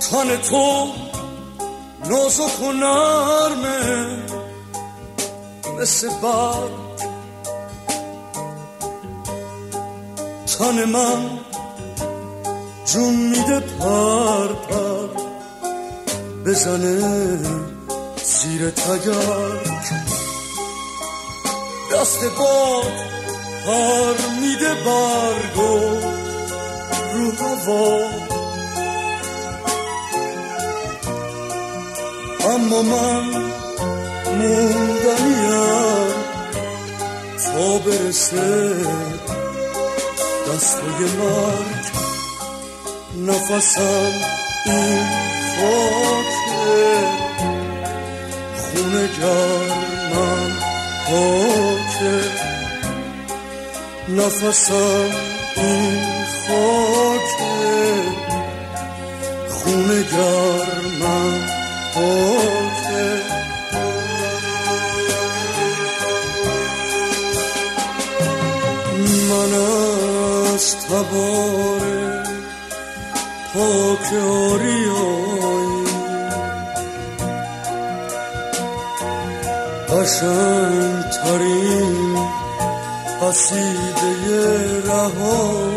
[0.00, 0.94] تن تو
[2.04, 4.06] نازک و نرمه
[5.80, 6.68] مثل بر
[10.58, 11.38] تن من
[12.86, 15.08] جون میده پر پر
[16.46, 17.38] بزنه
[18.24, 19.92] زیر تگرک
[21.92, 22.92] دست باد
[23.66, 25.78] پر میده برگو
[27.14, 28.37] رو هوا.
[32.48, 33.24] اما من
[34.38, 35.68] موندنیم
[37.44, 38.74] تا برسه
[40.48, 41.84] دستای مرگ
[43.26, 44.12] نفسم
[44.66, 45.06] این
[45.56, 47.06] خاکه
[48.56, 50.52] خونه گرمم
[51.06, 52.20] خاکه
[54.08, 55.10] نفسم
[55.56, 57.48] این خاکه
[59.48, 61.57] خونه گرمم
[61.98, 63.22] خاکه
[69.28, 69.54] من
[70.54, 71.82] از تبار
[73.54, 75.84] پاک آریایی
[79.88, 82.18] قشنگ ترین
[83.22, 84.12] قصیده
[84.86, 85.67] رهایی.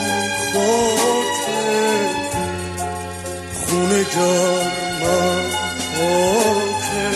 [0.52, 2.08] خاکه
[3.66, 5.44] خونه گرمم
[5.96, 7.10] خاکه.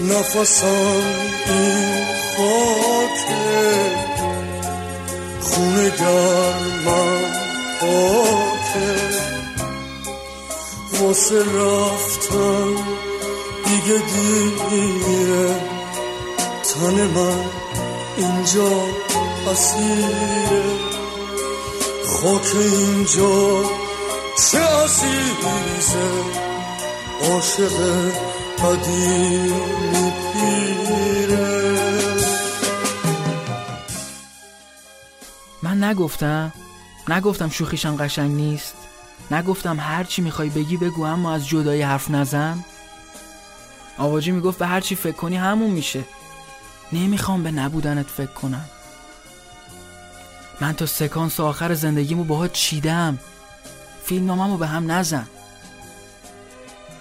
[0.00, 1.02] نفسم
[1.46, 2.04] این
[2.36, 3.90] خاکه.
[5.40, 7.22] خونه گرمم
[7.80, 8.96] خاکه.
[11.00, 12.74] واسه رفتن
[13.64, 14.02] دیگه
[14.70, 15.54] دیره
[16.62, 17.44] تن من
[18.16, 18.87] اینجا
[19.50, 20.62] اسیره
[22.06, 23.62] خاک اینجا
[24.50, 26.08] چه عزیزه
[27.22, 28.10] عاشق
[28.64, 31.78] قدیمی پیره.
[35.62, 36.52] من نگفتم
[37.08, 38.74] نگفتم شوخیشم قشنگ نیست.
[39.30, 42.64] نگفتم هر چی می‌خوای بگی بگو اما از جدایی حرف نزن.
[43.98, 46.04] آواجی می‌گفت به هر چی فکر کنی همون میشه.
[46.92, 48.64] نمی‌خوام به نبودنت فکر کنم.
[50.60, 53.18] من تا سکانس آخر زندگیمو باها چیدم.
[54.04, 55.28] فیلمنامه‌مو به هم نزن.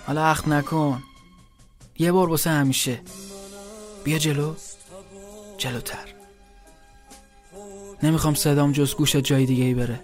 [0.07, 1.03] حالا اخم نکن.
[1.99, 2.99] یه بار واسه همیشه.
[4.03, 4.55] بیا جلو.
[5.57, 6.07] جلوتر.
[8.03, 9.99] نمی‌خوام صدام جز گوشت جای دیگه ای بره.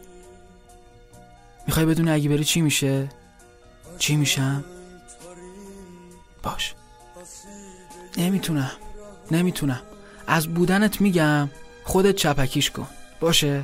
[1.68, 3.10] می‌خوای بدونی اگه بری چی میشه؟
[4.00, 4.64] چی میشم؟
[6.44, 6.76] باش.
[8.18, 8.72] نمی‌تونم.
[9.32, 9.82] نمی‌تونم.
[10.28, 11.50] از بودنت میگم
[11.84, 12.88] خودت چپکیش کن.
[13.20, 13.64] باشه.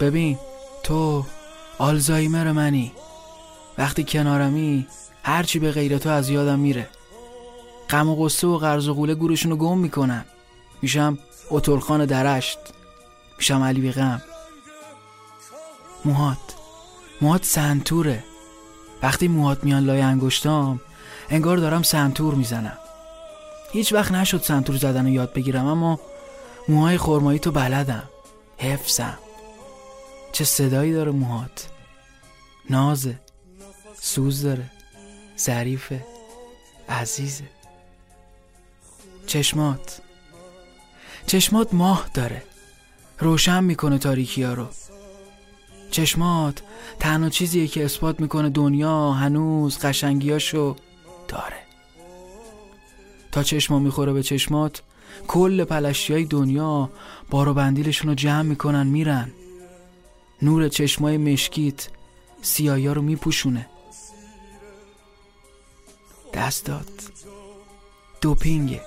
[0.00, 0.38] ببین
[0.82, 1.24] تو
[1.78, 2.92] آلزایمر منی.
[3.78, 4.86] وقتی کنارمی
[5.22, 6.88] هرچی به غیر تو از یادم میره.
[7.90, 10.24] غم و قصه و قرض و قوله گورشون رو گم می‌کنن.
[10.82, 11.18] میشم
[11.50, 12.58] اترخان درشت.
[13.38, 14.22] میشم علی بیغم
[16.04, 16.38] موهات.
[17.20, 18.24] موهات سنتوره.
[19.02, 20.80] وقتی موهات میان لای انگشتام
[21.30, 22.78] انگار دارم سنتور می‌زنم.
[23.72, 26.00] هیچ وقت نشد سنتور زدن رو یاد بگیرم اما
[26.68, 28.02] موهای خرمایی تو بلدم.
[28.58, 29.18] حفظم.
[30.32, 31.68] چه صدایی داره موهات؟
[32.70, 33.18] نازه
[34.00, 34.70] سوز داره
[35.38, 36.06] ظریفه
[36.88, 37.44] عزیزه
[39.26, 40.00] چشمات.
[41.26, 42.42] چشمات ماه داره.
[43.18, 44.66] روشن می‌کنه تاریکی ها رو.
[45.90, 46.62] چشمات
[47.00, 50.76] تنها چیزیه که اثبات می‌کنه دنیا هنوز قشنگیاشو
[51.28, 51.56] داره.
[53.32, 54.82] تا چشما می‌خوره به چشمات
[55.28, 56.90] کل پلشتی های دنیا
[57.30, 59.32] بارو بندیلشون رو جمع می‌کنن میرن.
[60.42, 61.88] نور چشمای مشکیت
[62.42, 63.66] سیایا رو میپوشونه.
[66.34, 66.88] دست داد.
[68.20, 68.80] دوپینگه.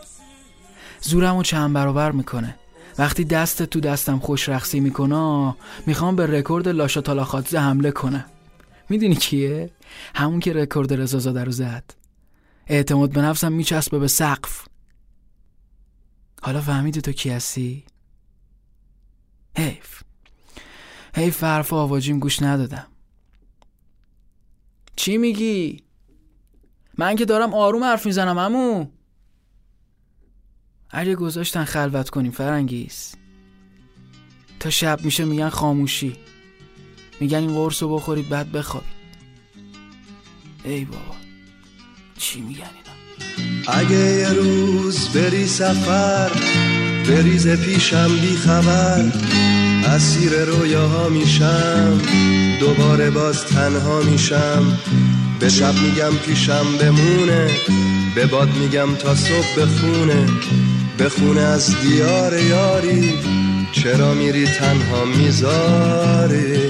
[1.01, 2.55] زورم رو چند برابر می‌کنه.
[2.97, 8.25] وقتی دست تو دستم خوش رخصی می‌کنه می‌خوام به رکورد لاشا تالاخاتزه حمله کنم.
[8.89, 9.69] می‌دونی کیه؟
[10.15, 11.83] همون که رکورد رزازاده رو زد.
[12.67, 14.65] اعتماد به نفسم میچسبه به سقف.
[16.41, 17.83] حالا فهمیدی تو کی هستی؟
[19.57, 20.03] حیف.
[21.15, 22.87] حیف حرف آواجیم گوش ندادم.
[24.95, 25.83] چی میگی؟
[26.97, 28.85] من که دارم آروم حرف می‌زنم امو
[30.89, 33.15] اگه گذاشتن خلوت کنیم فرنگیز.
[34.59, 36.17] تا شب میشه میگن خاموشی.
[37.19, 38.99] میگن این قرص رو بخورید بعد بخوابید.
[40.63, 41.15] ای بابا
[42.17, 46.31] چی میگن اینا؟ اگه یه روز بری سفر
[47.09, 49.11] بریز پیشم بی خبر
[49.85, 52.01] اسیر رویاها میشم
[52.59, 54.77] دوباره باز تنها میشم.
[55.39, 57.49] به شب میگم پیشم بمونه
[58.15, 60.25] به باد میگم تا صبح بخونه.
[60.99, 63.13] بخونه از دیار یاری
[63.71, 66.69] چرا میری تنها می‌ذاری؟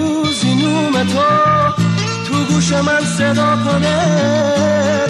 [0.91, 1.21] نوم تو
[2.27, 3.97] تو گوش من صدا کنه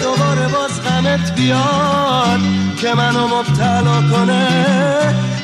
[0.02, 2.40] دوباره باز غمت بیاد
[2.80, 4.48] که منو مبتلا کنه.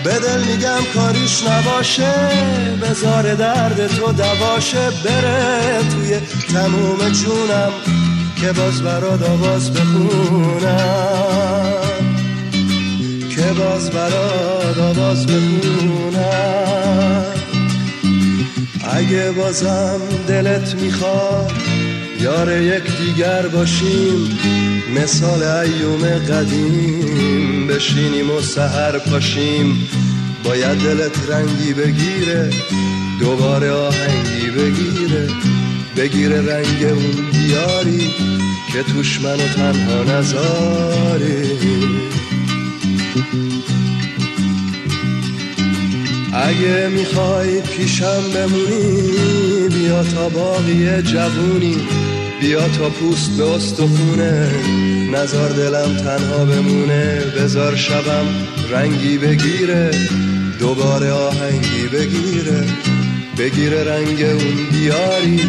[0.04, 2.12] به دل میگم کاریش نباشه
[2.82, 6.20] بزار درد تو دواشه بره توی
[6.54, 7.72] تموم جونم
[8.40, 10.98] که باز برات آواز بخونم.
[13.30, 17.17] که باز برات آواز بخونم.
[18.90, 21.52] اگه بازم دلت می‌خواد
[22.20, 24.38] یار یک دیگر باشیم
[24.96, 27.66] مثال ایوم قدیم.
[27.66, 29.88] بشینیم و سهر پاشیم.
[30.44, 32.50] باید دلت رنگی بگیره
[33.20, 35.28] دوباره آهنگی بگیره.
[35.96, 38.10] بگیره رنگ اون دیاری
[38.72, 41.97] که توش منو تنها نذاری
[46.42, 51.76] اگه می‌خوای پیشم بمونی بیا تا باقی جوونی
[52.40, 54.50] بیا تا پوست به استخونه.
[55.12, 58.26] نزار دلم تنها بمونه بزار شبم
[58.70, 59.90] رنگی بگیره
[60.58, 62.64] دوباره آهنگی بگیره.
[63.38, 65.40] بگیره رنگ اون دیاری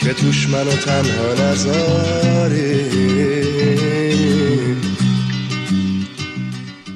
[0.00, 3.19] که توش منو تنها نذاری.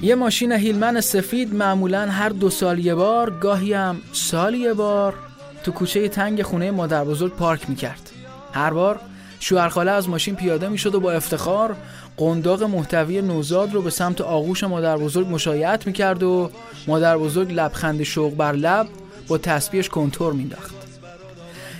[0.05, 5.15] یه ماشین هیلمن سفید معمولا هر دو سال یه بار گاهی هم سال یه بار
[5.63, 8.11] تو کوچه تنگ خونه مادر بزرگ پارک می‌کرد.
[8.53, 9.01] هر بار
[9.41, 11.77] شوهرخاله از ماشین پیاده می‌شد و با افتخار
[12.17, 16.51] قنداق محتوی نوزاد رو به سمت آغوش مادر بزرگ مشایعت می‌کرد و
[16.87, 18.87] مادر بزرگ لبخند شوق بر لب
[19.29, 20.75] با تسبیحش کنتور مینداخت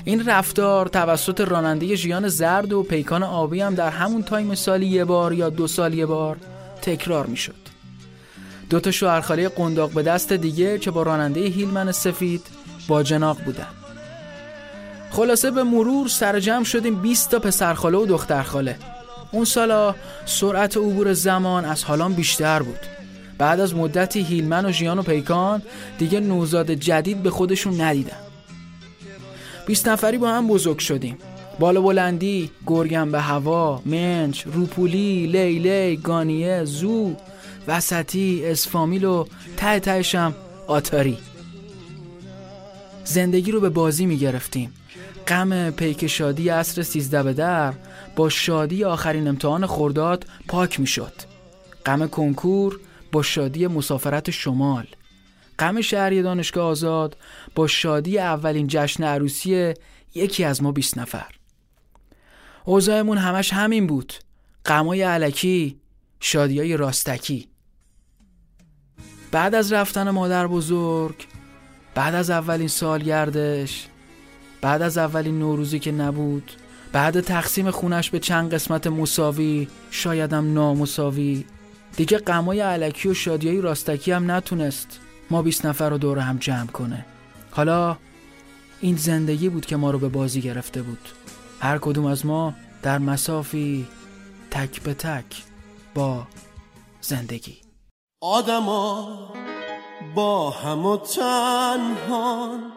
[0.05, 5.05] این رفتار توسط راننده ژیان زرد و پیکان آبی هم در همون time سالی یه
[5.05, 6.37] بار یا دو سال یه بار
[6.83, 7.64] تکرار می‌شد.
[8.75, 12.47] دو تا شوهرخاله قنداق به دست دیگه که با راننده هیلمن سفید
[12.89, 13.67] با جناق بودن.
[15.11, 18.77] خلاصه به مرور سر جمع شدیم 20 تا پسرخاله و دخترخاله.
[19.33, 19.95] اون سالا
[20.27, 22.79] سرعت عبور زمان از حالان بیشتر بود.
[23.39, 25.63] بعد از مدتی هیلمن و ژیان و پیکان
[25.99, 28.17] دیگه نوزاد جدید به خودشون ندیدن.
[29.67, 31.19] 20 نفری با هم بزرگ شدیم.
[31.59, 37.15] بالا بلندی، گرگم به هوا، منچ، روپولی، لیلی، گانیه، زو،
[37.67, 39.25] وسطی، اسفامیل و
[39.57, 40.35] ته تهشم
[40.67, 41.19] آتاری.
[43.05, 44.73] زندگی رو به بازی می گرفتیم
[45.29, 47.75] غم پیک شادی عصر سیزده به در
[48.17, 51.13] با شادی آخرین امتحان خورداد پاک می شد
[51.87, 52.81] غم کنکور
[53.13, 54.87] با شادی مسافرت شمال.
[55.59, 57.17] غم شهری دانشگاه آزاد
[57.55, 59.75] با شادی اولین جشن عروسی
[60.15, 61.35] یکی از ما 20 نفر.
[62.65, 64.13] اوضاعمون همش همین بود.
[64.67, 65.81] غمای علکی
[66.21, 67.49] شادیای راستکی.
[69.35, 71.27] بعد از رفتن مادر بزرگ
[71.95, 73.87] بعد از اولین سالگردش
[74.61, 76.53] بعد از اولین نوروزی که نبود
[76.93, 81.45] بعد تقسیم خونش به چند قسمت مساوی شایدم نامساوی.
[81.97, 86.67] دیگه غمای علکی و شادیای راستکی هم نتونست ما 20 نفر رو دور هم جمع
[86.67, 87.05] کنه.
[87.51, 87.97] حالا
[88.81, 91.09] این زندگی بود که ما رو به بازی گرفته بود.
[91.61, 93.87] هر کدوم از ما در مسافی
[94.51, 95.43] تک به تک
[95.95, 96.27] با
[97.01, 97.64] زندگی.
[98.25, 99.09] آدما
[100.15, 102.73] با هم و تنهان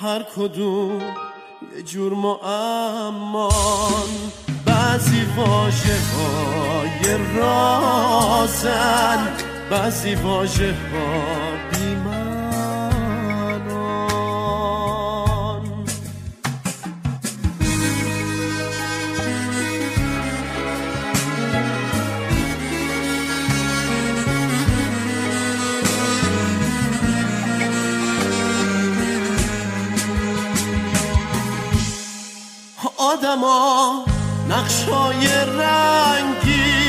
[0.00, 1.00] هر کدوم
[1.76, 3.50] یه جور معمان.
[4.66, 9.28] بعضی واجه های رازن
[9.70, 11.39] بعضی واجه ها
[33.30, 34.04] آدما
[34.48, 35.26] نقشای
[35.58, 36.82] رنگی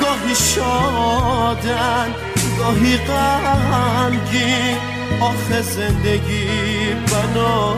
[0.00, 2.14] گاهی شادن
[2.58, 4.76] گاهی غمگین
[5.20, 6.46] آخه زندگی
[6.94, 7.74] بنا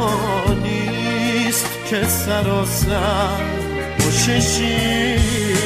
[0.62, 3.40] نیست که سراسر
[3.98, 5.62] باشه شیری.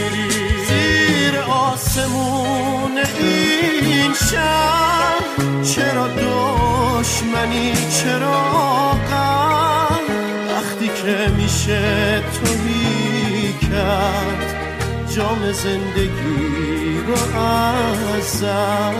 [0.68, 5.22] زیر آسمون این شهر
[5.74, 7.72] چرا دشمنی
[8.02, 9.55] چرا غم؟
[11.06, 14.54] که میشه توهی کرد
[15.16, 17.40] جام زندگی رو
[18.16, 18.94] ازم.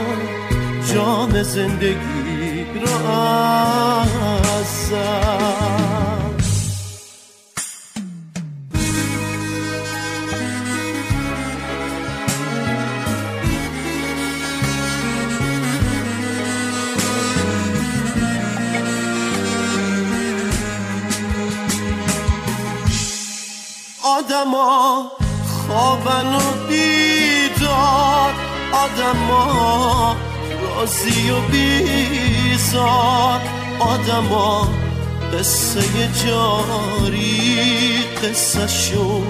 [0.95, 3.11] جام زندگی رو
[4.61, 5.26] ازم.
[24.37, 25.11] آدما
[25.47, 28.34] خوابن و بیدار.
[28.72, 30.16] آدما
[30.62, 33.41] رازی و بیزار.
[33.78, 34.68] آدما
[35.32, 35.80] قصه
[36.24, 39.22] جاری قصه شو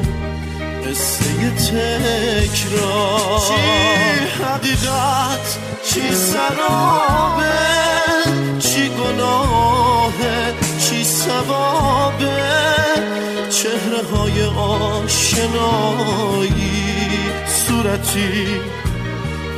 [0.87, 3.41] قصه تکرار.
[3.49, 3.55] چی
[4.45, 7.59] حقیقت چی سرابه؟
[8.59, 12.57] چی گناهه؟ چی ثوابه؟
[13.63, 15.67] چهره های آشنایی
[17.47, 18.47] صورتی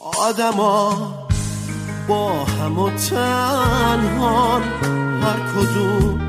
[0.00, 1.14] آدما
[2.08, 4.62] با هم و تنهان
[5.22, 6.20] هر کدوم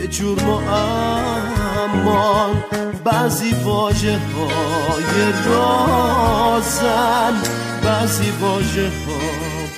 [0.00, 2.64] یه جور معمان
[3.04, 7.42] بعضی واجه های رازن
[7.84, 9.18] بعضی واجه ها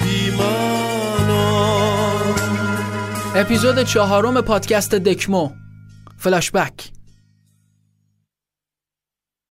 [0.00, 1.26] بیمنان
[3.34, 5.50] اپیزود چهارم پادکست دکمو.
[6.18, 6.95] فلاشبک